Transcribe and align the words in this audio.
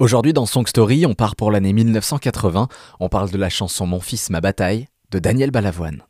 Aujourd'hui 0.00 0.32
dans 0.32 0.46
Song 0.46 0.64
Story, 0.64 1.06
on 1.06 1.14
part 1.14 1.34
pour 1.34 1.50
l'année 1.50 1.72
1980, 1.72 2.68
on 3.00 3.08
parle 3.08 3.32
de 3.32 3.36
la 3.36 3.48
chanson 3.48 3.84
Mon 3.84 3.98
fils, 3.98 4.30
ma 4.30 4.40
bataille 4.40 4.86
de 5.10 5.18
Daniel 5.18 5.50
Balavoine. 5.50 6.04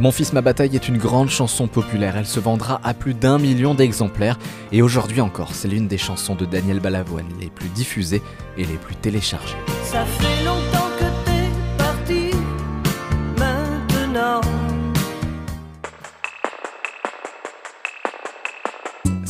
Mon 0.00 0.10
fils, 0.10 0.32
ma 0.32 0.42
bataille 0.42 0.74
est 0.74 0.88
une 0.88 0.98
grande 0.98 1.30
chanson 1.30 1.68
populaire. 1.68 2.16
Elle 2.16 2.26
se 2.26 2.40
vendra 2.40 2.80
à 2.82 2.94
plus 2.94 3.14
d'un 3.14 3.38
million 3.38 3.74
d'exemplaires. 3.74 4.36
Et 4.72 4.82
aujourd'hui 4.82 5.20
encore, 5.20 5.54
c'est 5.54 5.68
l'une 5.68 5.86
des 5.86 5.98
chansons 5.98 6.34
de 6.34 6.46
Daniel 6.46 6.80
Balavoine 6.80 7.28
les 7.40 7.48
plus 7.48 7.68
diffusées 7.68 8.22
et 8.58 8.64
les 8.64 8.76
plus 8.76 8.96
téléchargées. 8.96 9.54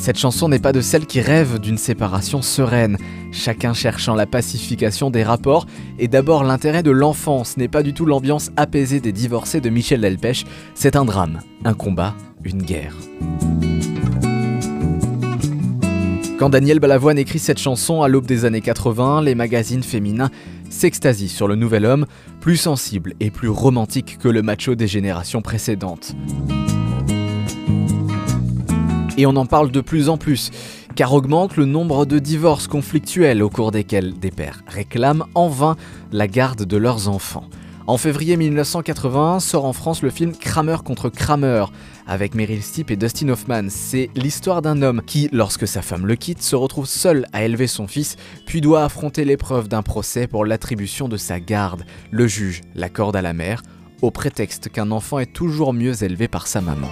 Cette 0.07 0.19
chanson 0.21 0.49
n'est 0.49 0.61
pas 0.61 0.71
de 0.71 0.81
celles 0.81 1.05
qui 1.05 1.21
rêvent 1.21 1.59
d'une 1.59 1.79
séparation 1.79 2.41
sereine, 2.41 2.97
chacun 3.33 3.75
cherchant 3.75 4.15
la 4.15 4.25
pacification 4.25 5.11
des 5.11 5.25
rapports, 5.25 5.67
et 5.99 6.07
d'abord 6.07 6.45
l'intérêt 6.45 6.85
de 6.85 6.93
l'enfant, 6.93 7.43
ce 7.43 7.59
n'est 7.59 7.67
pas 7.67 7.83
du 7.83 7.93
tout 7.93 8.07
l'ambiance 8.07 8.53
apaisée 8.57 9.01
des 9.01 9.11
divorcés 9.11 9.61
de 9.61 9.69
Michel 9.69 10.03
Delpech, 10.03 10.45
c'est 10.77 10.95
un 10.95 11.05
drame, 11.05 11.41
un 11.65 11.75
combat, 11.75 12.15
une 12.45 12.63
guerre. 12.63 12.95
Quand 16.39 16.51
Daniel 16.51 16.79
Balavoine 16.79 17.19
écrit 17.19 17.41
cette 17.41 17.59
chanson 17.59 18.03
à 18.03 18.07
l'aube 18.07 18.27
des 18.27 18.45
années 18.45 18.61
80, 18.61 19.23
les 19.23 19.35
magazines 19.35 19.83
féminins 19.83 20.31
s'extasient 20.71 21.27
sur 21.27 21.49
le 21.49 21.57
nouvel 21.57 21.85
homme, 21.85 22.07
plus 22.39 22.59
sensible 22.59 23.15
et 23.19 23.33
plus 23.33 23.49
romantique 23.49 24.19
que 24.21 24.29
le 24.29 24.43
macho 24.43 24.77
des 24.77 24.87
générations 24.87 25.43
précédentes. 25.43 26.15
Et 29.17 29.27
on 29.27 29.37
en 29.37 29.47
parle 29.47 29.71
de 29.71 29.81
plus 29.81 30.09
en 30.09 30.19
plus, 30.19 30.51
car 30.95 31.13
augmente 31.15 31.57
le 31.57 31.65
nombre 31.65 32.05
de 32.05 32.19
divorces 32.19 32.67
conflictuels 32.67 33.43
au 33.43 33.49
cours 33.49 33.71
desquels 33.71 34.19
des 34.19 34.31
pères 34.31 34.63
réclament 34.67 35.25
en 35.35 35.49
vain 35.49 35.77
la 36.13 36.29
garde 36.29 36.65
de 36.65 36.77
leurs 36.77 37.09
enfants. 37.09 37.49
En 37.89 37.99
février 37.99 38.37
1980 38.37 39.39
sort 39.39 39.65
en 39.65 39.73
France 39.73 40.03
le 40.03 40.11
film 40.11 40.35
Kramer 40.35 40.79
contre 40.85 41.09
Kramer 41.09 41.67
avec 42.09 42.35
Meryl 42.35 42.61
Streep 42.61 42.91
et 42.91 42.97
Dustin 42.97 43.29
Hoffman. 43.29 43.67
C'est 43.69 44.11
l'histoire 44.17 44.61
d'un 44.61 44.83
homme 44.83 45.03
qui, 45.07 45.29
lorsque 45.33 45.69
sa 45.69 45.83
femme 45.83 46.05
le 46.05 46.17
quitte, 46.17 46.43
se 46.43 46.57
retrouve 46.57 46.87
seul 46.87 47.27
à 47.33 47.45
élever 47.45 47.69
son 47.69 47.87
fils, 47.87 48.17
puis 48.45 48.61
doit 48.61 48.83
affronter 48.83 49.25
l'épreuve 49.25 49.69
d'un 49.69 49.83
procès 49.83 50.27
pour 50.27 50.45
l'attribution 50.45 51.09
de 51.09 51.17
sa 51.17 51.39
garde. 51.39 51.85
Le 52.11 52.27
juge 52.27 52.63
l'accorde 52.75 53.15
à 53.15 53.23
la 53.23 53.33
mère, 53.33 53.63
au 54.03 54.11
prétexte 54.11 54.69
qu'un 54.69 54.91
enfant 54.91 55.21
est 55.21 55.33
toujours 55.33 55.73
mieux 55.73 56.03
élevé 56.03 56.27
par 56.27 56.49
sa 56.49 56.61
maman. 56.61 56.91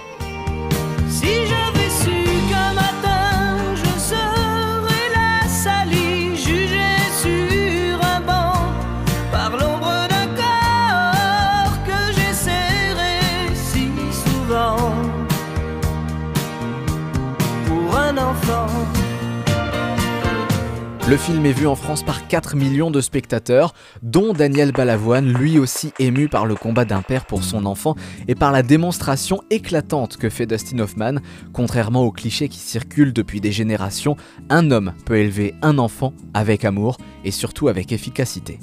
Le 21.07 21.17
film 21.17 21.45
est 21.45 21.51
vu 21.51 21.67
en 21.67 21.75
France 21.75 22.01
par 22.01 22.27
4 22.27 22.55
millions 22.55 22.89
de 22.89 22.99
spectateurs, 22.99 23.75
dont 24.01 24.33
Daniel 24.33 24.71
Balavoine, 24.71 25.31
lui 25.31 25.59
aussi 25.59 25.93
ému 25.99 26.27
par 26.29 26.47
le 26.47 26.55
combat 26.55 26.83
d'un 26.83 27.03
père 27.03 27.25
pour 27.25 27.43
son 27.43 27.67
enfant 27.67 27.95
et 28.27 28.33
par 28.33 28.51
la 28.51 28.63
démonstration 28.63 29.43
éclatante 29.51 30.17
que 30.17 30.31
fait 30.31 30.47
Dustin 30.47 30.79
Hoffman. 30.79 31.17
Contrairement 31.53 32.01
aux 32.01 32.11
clichés 32.11 32.49
qui 32.49 32.57
circulent 32.57 33.13
depuis 33.13 33.39
des 33.39 33.51
générations, 33.51 34.17
un 34.49 34.71
homme 34.71 34.93
peut 35.05 35.17
élever 35.17 35.53
un 35.61 35.77
enfant 35.77 36.11
avec 36.33 36.65
amour 36.65 36.97
et 37.23 37.31
surtout 37.31 37.67
avec 37.67 37.91
efficacité. 37.91 38.59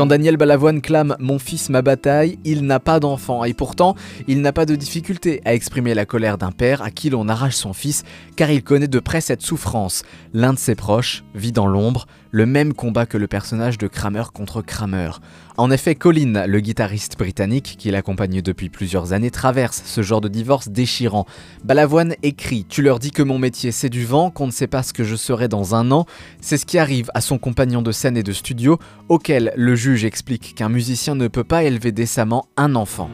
Quand 0.00 0.06
Daniel 0.06 0.38
Balavoine 0.38 0.80
clame 0.80 1.14
Mon 1.18 1.38
fils, 1.38 1.68
ma 1.68 1.82
bataille, 1.82 2.38
il 2.46 2.64
n'a 2.64 2.80
pas 2.80 3.00
d'enfant 3.00 3.44
et 3.44 3.52
pourtant 3.52 3.96
il 4.28 4.40
n'a 4.40 4.50
pas 4.50 4.64
de 4.64 4.74
difficulté 4.74 5.42
à 5.44 5.52
exprimer 5.52 5.92
la 5.92 6.06
colère 6.06 6.38
d'un 6.38 6.52
père 6.52 6.80
à 6.80 6.90
qui 6.90 7.10
l'on 7.10 7.28
arrache 7.28 7.56
son 7.56 7.74
fils 7.74 8.04
car 8.34 8.50
il 8.50 8.62
connaît 8.62 8.88
de 8.88 8.98
près 8.98 9.20
cette 9.20 9.42
souffrance. 9.42 10.02
L'un 10.32 10.54
de 10.54 10.58
ses 10.58 10.74
proches 10.74 11.22
vit 11.34 11.52
dans 11.52 11.66
l'ombre 11.66 12.06
le 12.30 12.46
même 12.46 12.74
combat 12.74 13.06
que 13.06 13.18
le 13.18 13.26
personnage 13.26 13.78
de 13.78 13.86
Kramer 13.86 14.24
contre 14.32 14.62
Kramer. 14.62 15.10
En 15.56 15.70
effet, 15.70 15.94
Colin, 15.94 16.46
le 16.46 16.60
guitariste 16.60 17.18
britannique 17.18 17.76
qui 17.78 17.90
l'accompagne 17.90 18.40
depuis 18.40 18.68
plusieurs 18.68 19.12
années, 19.12 19.30
traverse 19.30 19.82
ce 19.84 20.02
genre 20.02 20.20
de 20.20 20.28
divorce 20.28 20.68
déchirant. 20.68 21.26
Balavoine 21.64 22.14
écrit 22.22 22.64
Tu 22.68 22.82
leur 22.82 22.98
dis 22.98 23.10
que 23.10 23.22
mon 23.22 23.38
métier 23.38 23.72
c'est 23.72 23.88
du 23.88 24.04
vent, 24.04 24.30
qu'on 24.30 24.46
ne 24.46 24.52
sait 24.52 24.66
pas 24.66 24.82
ce 24.82 24.92
que 24.92 25.04
je 25.04 25.16
serai 25.16 25.48
dans 25.48 25.74
un 25.74 25.90
an. 25.90 26.06
C'est 26.40 26.56
ce 26.56 26.66
qui 26.66 26.78
arrive 26.78 27.10
à 27.14 27.20
son 27.20 27.38
compagnon 27.38 27.82
de 27.82 27.92
scène 27.92 28.16
et 28.16 28.22
de 28.22 28.32
studio, 28.32 28.78
auquel 29.08 29.52
le 29.56 29.74
juge 29.74 30.04
explique 30.04 30.54
qu'un 30.54 30.68
musicien 30.68 31.14
ne 31.14 31.28
peut 31.28 31.44
pas 31.44 31.64
élever 31.64 31.92
décemment 31.92 32.46
un 32.56 32.74
enfant. 32.74 33.10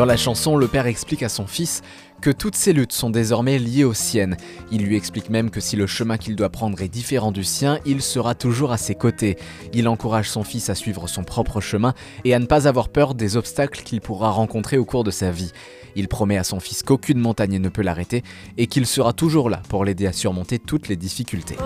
Dans 0.00 0.06
la 0.06 0.16
chanson, 0.16 0.56
le 0.56 0.66
père 0.66 0.86
explique 0.86 1.22
à 1.22 1.28
son 1.28 1.46
fils 1.46 1.82
que 2.22 2.30
toutes 2.30 2.56
ses 2.56 2.72
luttes 2.72 2.94
sont 2.94 3.10
désormais 3.10 3.58
liées 3.58 3.84
aux 3.84 3.92
siennes. 3.92 4.38
Il 4.72 4.82
lui 4.82 4.96
explique 4.96 5.28
même 5.28 5.50
que 5.50 5.60
si 5.60 5.76
le 5.76 5.86
chemin 5.86 6.16
qu'il 6.16 6.36
doit 6.36 6.48
prendre 6.48 6.80
est 6.80 6.88
différent 6.88 7.32
du 7.32 7.44
sien, 7.44 7.80
il 7.84 8.00
sera 8.00 8.34
toujours 8.34 8.72
à 8.72 8.78
ses 8.78 8.94
côtés. 8.94 9.36
Il 9.74 9.86
encourage 9.88 10.30
son 10.30 10.42
fils 10.42 10.70
à 10.70 10.74
suivre 10.74 11.06
son 11.06 11.22
propre 11.22 11.60
chemin 11.60 11.92
et 12.24 12.32
à 12.32 12.38
ne 12.38 12.46
pas 12.46 12.66
avoir 12.66 12.88
peur 12.88 13.14
des 13.14 13.36
obstacles 13.36 13.82
qu'il 13.82 14.00
pourra 14.00 14.30
rencontrer 14.30 14.78
au 14.78 14.86
cours 14.86 15.04
de 15.04 15.10
sa 15.10 15.30
vie. 15.30 15.52
Il 15.96 16.08
promet 16.08 16.38
à 16.38 16.44
son 16.44 16.60
fils 16.60 16.82
qu'aucune 16.82 17.18
montagne 17.18 17.58
ne 17.58 17.68
peut 17.68 17.82
l'arrêter 17.82 18.22
et 18.56 18.68
qu'il 18.68 18.86
sera 18.86 19.12
toujours 19.12 19.50
là 19.50 19.60
pour 19.68 19.84
l'aider 19.84 20.06
à 20.06 20.14
surmonter 20.14 20.58
toutes 20.58 20.88
les 20.88 20.96
difficultés. 20.96 21.56
Oh, 21.60 21.64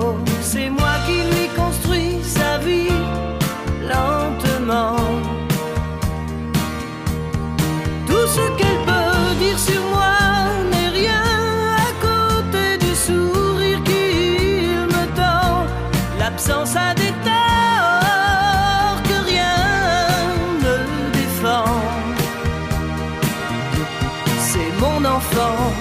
oh, 0.00 0.14
A 16.40 16.94
des 16.94 17.10
torts 17.24 19.02
que 19.02 19.26
rien 19.26 19.56
ne 20.62 21.12
défend. 21.12 21.64
C'est 24.38 24.80
mon 24.80 25.04
enfant. 25.04 25.72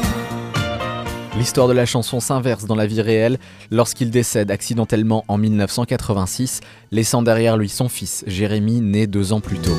L'histoire 1.37 1.67
de 1.67 1.73
la 1.73 1.85
chanson 1.85 2.19
s'inverse 2.19 2.65
dans 2.65 2.73
la 2.73 2.87
vie 2.87 3.03
réelle 3.03 3.37
lorsqu'il 3.69 4.09
décède 4.09 4.49
accidentellement 4.49 5.23
en 5.27 5.37
1986, 5.37 6.61
laissant 6.91 7.21
derrière 7.21 7.55
lui 7.55 7.69
son 7.69 7.87
fils, 7.87 8.23
Jérémy, 8.25 8.81
né 8.81 9.05
deux 9.05 9.33
ans 9.33 9.41
plus 9.41 9.59
tôt. 9.59 9.77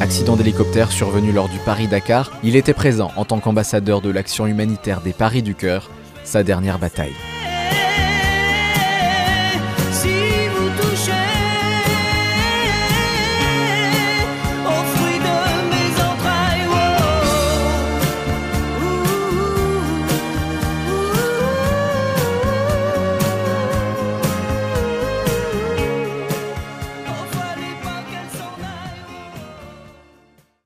Accident 0.00 0.36
d'hélicoptère 0.36 0.90
survenu 0.90 1.30
lors 1.30 1.50
du 1.50 1.58
Paris-Dakar, 1.58 2.32
il 2.42 2.56
était 2.56 2.72
présent 2.72 3.10
en 3.16 3.26
tant 3.26 3.38
qu'ambassadeur 3.38 4.00
de 4.00 4.08
l'action 4.08 4.46
humanitaire 4.46 5.02
des 5.02 5.12
Paris 5.12 5.42
du 5.42 5.54
Cœur, 5.54 5.90
sa 6.24 6.42
dernière 6.42 6.78
bataille. 6.78 7.12